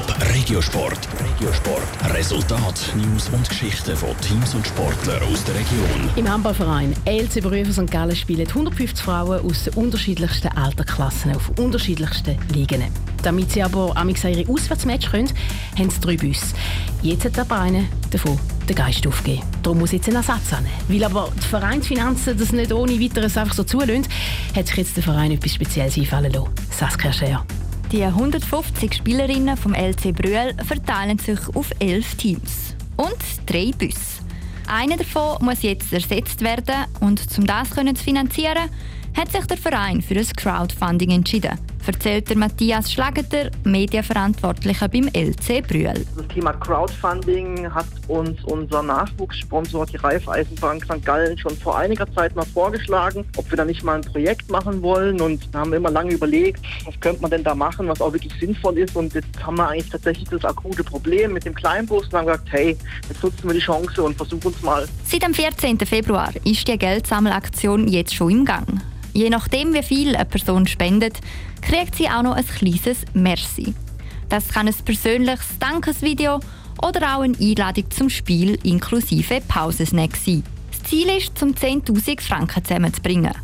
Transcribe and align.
Top 0.00 0.16
Regiosport. 0.34 1.08
Regiosport. 1.20 2.14
Resultat, 2.14 2.92
News 2.96 3.28
und 3.28 3.46
Geschichten 3.46 3.94
von 3.94 4.18
Teams 4.20 4.54
und 4.54 4.66
Sportlern 4.66 5.22
aus 5.24 5.44
der 5.44 5.56
Region. 5.56 6.10
Im 6.16 6.30
Handballverein 6.30 6.94
LC 7.04 7.42
Berufe 7.42 7.72
St. 7.72 7.90
Gallen 7.90 8.16
spielen 8.16 8.46
150 8.46 9.04
Frauen 9.04 9.44
aus 9.44 9.64
den 9.64 9.74
unterschiedlichsten 9.74 10.48
Altersklassen 10.48 11.34
auf 11.36 11.50
unterschiedlichsten 11.58 12.38
Ligen. 12.54 12.84
Damit 13.22 13.52
sie 13.52 13.62
aber 13.62 13.94
an 13.96 14.08
ihre 14.08 14.50
Auswärtsmatch 14.50 15.10
können, 15.10 15.30
haben 15.78 15.90
sie 15.90 16.00
drei 16.00 16.16
Busse. 16.16 16.54
Jetzt 17.02 17.26
hat 17.26 17.38
aber 17.38 17.60
einer 17.60 17.84
davon 18.10 18.38
den 18.68 18.76
Geist 18.76 19.06
aufgegeben. 19.06 19.42
Darum 19.62 19.80
muss 19.80 19.92
jetzt 19.92 20.08
ein 20.08 20.14
Ersatz 20.14 20.52
an. 20.52 20.66
Weil 20.88 21.04
aber 21.04 21.30
die 21.36 21.46
Vereinsfinanzen 21.46 22.38
das 22.38 22.52
nicht 22.52 22.72
ohne 22.72 22.98
weiteres 22.98 23.36
einfach 23.36 23.54
so 23.54 23.64
zulassen, 23.64 24.06
hat 24.56 24.66
sich 24.66 24.76
jetzt 24.76 24.96
der 24.96 25.02
Verein 25.02 25.32
etwas 25.32 25.52
Spezielles 25.52 25.98
einfallen 25.98 26.32
lassen. 26.32 26.50
Saskia 26.70 27.12
Scher. 27.12 27.44
Die 27.92 28.04
150 28.04 28.94
Spielerinnen 28.94 29.56
vom 29.56 29.74
LC 29.74 30.14
Brühl 30.14 30.54
verteilen 30.64 31.18
sich 31.18 31.40
auf 31.54 31.72
elf 31.80 32.14
Teams 32.14 32.76
und 32.96 33.16
drei 33.46 33.72
Busse. 33.76 34.22
Einer 34.68 34.96
davon 34.96 35.44
muss 35.44 35.62
jetzt 35.62 35.92
ersetzt 35.92 36.40
werden 36.42 36.86
und 37.00 37.20
um 37.36 37.46
das 37.46 37.70
zu 37.70 37.84
finanzieren, 38.04 38.70
hat 39.16 39.32
sich 39.32 39.44
der 39.46 39.56
Verein 39.56 40.02
für 40.02 40.14
ein 40.14 40.26
Crowdfunding 40.36 41.10
entschieden 41.10 41.58
erzählt 41.86 42.28
der 42.28 42.36
Matthias 42.36 42.92
Schlageter, 42.92 43.50
Medienverantwortlicher 43.64 44.88
beim 44.88 45.08
LC 45.08 45.66
Brühl. 45.66 46.06
Das 46.16 46.28
Thema 46.28 46.52
Crowdfunding 46.52 47.72
hat 47.72 47.86
uns 48.08 48.42
unser 48.44 48.82
Nachwuchssponsor, 48.82 49.86
die 49.86 49.96
Raiffeisenbank 49.96 50.84
St. 50.84 51.04
Gallen, 51.04 51.38
schon 51.38 51.56
vor 51.56 51.78
einiger 51.78 52.10
Zeit 52.12 52.34
mal 52.36 52.44
vorgeschlagen, 52.46 53.24
ob 53.36 53.50
wir 53.50 53.56
da 53.56 53.64
nicht 53.64 53.82
mal 53.82 53.96
ein 53.96 54.02
Projekt 54.02 54.50
machen 54.50 54.82
wollen. 54.82 55.20
Und 55.20 55.48
da 55.52 55.60
haben 55.60 55.70
wir 55.70 55.78
immer 55.78 55.90
lange 55.90 56.12
überlegt, 56.12 56.60
was 56.84 56.98
könnte 57.00 57.22
man 57.22 57.30
denn 57.30 57.44
da 57.44 57.54
machen, 57.54 57.88
was 57.88 58.00
auch 58.00 58.12
wirklich 58.12 58.32
sinnvoll 58.38 58.78
ist. 58.78 58.96
Und 58.96 59.14
jetzt 59.14 59.44
haben 59.44 59.56
wir 59.56 59.68
eigentlich 59.68 59.90
tatsächlich 59.90 60.28
das 60.28 60.44
akute 60.44 60.84
Problem 60.84 61.32
mit 61.32 61.44
dem 61.44 61.54
Kleinbus 61.54 62.06
und 62.06 62.14
haben 62.14 62.26
gesagt, 62.26 62.48
hey, 62.50 62.76
jetzt 63.08 63.22
nutzen 63.22 63.48
wir 63.48 63.54
die 63.54 63.60
Chance 63.60 64.02
und 64.02 64.16
versuchen 64.16 64.52
es 64.56 64.62
mal. 64.62 64.88
Seit 65.04 65.22
dem 65.22 65.34
14. 65.34 65.78
Februar 65.80 66.32
ist 66.44 66.66
die 66.68 66.78
Geldsammelaktion 66.78 67.88
jetzt 67.88 68.14
schon 68.14 68.30
im 68.30 68.44
Gang. 68.44 68.80
Je 69.12 69.30
nachdem, 69.30 69.74
wie 69.74 69.82
viel 69.82 70.14
eine 70.14 70.24
Person 70.24 70.66
spendet, 70.66 71.20
kriegt 71.60 71.96
sie 71.96 72.08
auch 72.08 72.22
noch 72.22 72.36
ein 72.36 72.46
kleines 72.46 73.04
Merci. 73.14 73.74
Das 74.28 74.48
kann 74.48 74.68
ein 74.68 74.74
persönliches 74.84 75.58
Dankesvideo 75.58 76.40
oder 76.82 77.16
auch 77.16 77.22
eine 77.22 77.36
Einladung 77.38 77.90
zum 77.90 78.08
Spiel 78.08 78.58
inklusive 78.62 79.40
Pausensnack 79.46 80.16
sein. 80.16 80.44
Das 80.70 80.82
Ziel 80.84 81.08
ist, 81.08 81.42
um 81.42 81.50
10.000 81.50 82.20
Franken 82.20 82.64
zusammenzubringen. 82.64 83.34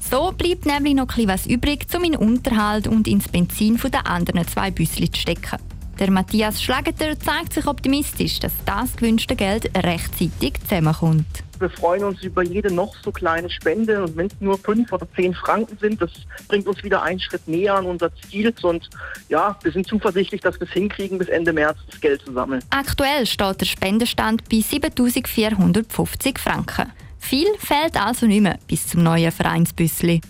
So 0.00 0.32
bleibt 0.32 0.66
nämlich 0.66 0.94
noch 0.94 1.16
etwas 1.16 1.46
übrig, 1.46 1.86
um 1.94 2.04
in 2.04 2.16
Unterhalt 2.16 2.88
und 2.88 3.06
ins 3.06 3.28
Benzin 3.28 3.78
der 3.92 4.06
anderen 4.06 4.46
zwei 4.46 4.70
Büsschen 4.70 5.12
zu 5.12 5.20
stecken. 5.20 5.58
Der 5.98 6.10
Matthias 6.10 6.62
Schlageter 6.62 7.18
zeigt 7.18 7.52
sich 7.52 7.66
optimistisch, 7.66 8.40
dass 8.40 8.52
das 8.64 8.96
gewünschte 8.96 9.36
Geld 9.36 9.70
rechtzeitig 9.76 10.54
zusammenkommt. 10.68 11.41
Wir 11.62 11.70
freuen 11.70 12.02
uns 12.02 12.20
über 12.24 12.42
jede 12.42 12.74
noch 12.74 12.92
so 13.04 13.12
kleine 13.12 13.48
Spende 13.48 14.02
und 14.02 14.16
wenn 14.16 14.26
es 14.26 14.32
nur 14.40 14.58
fünf 14.58 14.92
oder 14.92 15.06
zehn 15.14 15.32
Franken 15.32 15.78
sind, 15.78 16.02
das 16.02 16.10
bringt 16.48 16.66
uns 16.66 16.82
wieder 16.82 17.04
einen 17.04 17.20
Schritt 17.20 17.46
näher 17.46 17.76
an 17.76 17.86
unser 17.86 18.10
Ziel 18.16 18.52
und 18.62 18.90
ja, 19.28 19.56
wir 19.62 19.70
sind 19.70 19.86
zuversichtlich, 19.86 20.40
dass 20.40 20.58
wir 20.58 20.66
es 20.66 20.72
hinkriegen, 20.72 21.18
bis 21.18 21.28
Ende 21.28 21.52
März 21.52 21.78
das 21.88 22.00
Geld 22.00 22.20
zu 22.22 22.32
sammeln. 22.32 22.64
Aktuell 22.70 23.26
steht 23.26 23.60
der 23.60 23.66
Spendenstand 23.66 24.48
bei 24.48 24.56
7.450 24.56 26.36
Franken. 26.36 26.90
Viel 27.20 27.46
fehlt 27.58 27.96
also 27.96 28.26
nicht 28.26 28.40
mehr 28.40 28.58
bis 28.66 28.88
zum 28.88 29.04
neuen 29.04 29.30
Vereinsbüssli. 29.30 30.20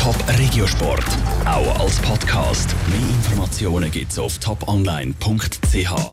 Top 0.00 0.16
Regiosport, 0.38 1.04
auch 1.44 1.80
als 1.80 2.00
Podcast. 2.00 2.74
Mehr 2.88 3.10
Informationen 3.10 3.90
gibt's 3.90 4.18
auf 4.18 4.38
toponline.ch. 4.38 6.10